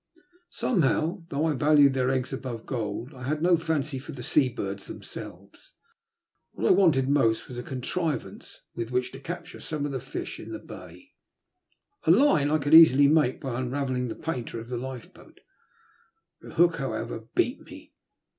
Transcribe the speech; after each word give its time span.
Somehow, 0.49 1.25
though 1.29 1.45
I 1.45 1.53
valued 1.53 1.93
their 1.93 2.09
eggs 2.09 2.33
above 2.33 2.65
gold, 2.65 3.13
I 3.13 3.21
had 3.21 3.43
no 3.43 3.55
fancy 3.55 3.99
for 3.99 4.13
the 4.13 4.23
sea 4.23 4.49
birds 4.49 4.87
themselves. 4.87 5.75
What 6.53 6.65
I 6.67 6.71
wanted 6.73 7.07
most 7.07 7.47
was 7.47 7.59
a 7.59 7.61
contrivance 7.61 8.61
with 8.73 8.89
which 8.89 9.11
to 9.11 9.19
capture 9.19 9.59
some 9.59 9.85
of 9.85 9.91
the 9.91 9.99
fish 9.99 10.39
in 10.39 10.53
the 10.53 10.57
bay. 10.59 11.11
A 12.05 12.09
line 12.09 12.49
I 12.49 12.57
could 12.57 12.73
easily 12.73 13.07
make 13.07 13.39
by 13.39 13.59
unravelling 13.61 14.07
the 14.07 14.15
painter 14.15 14.59
of 14.59 14.69
the 14.69 14.77
lifeboat; 14.77 15.39
the 16.41 16.55
hook, 16.55 16.77
however, 16.77 17.25
beat 17.35 17.59
me. 17.61 17.93